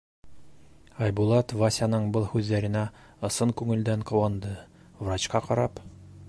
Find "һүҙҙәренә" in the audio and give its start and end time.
2.31-2.81